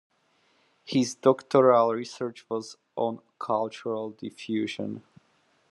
[0.83, 5.03] His doctoral research was on cultural diffusion.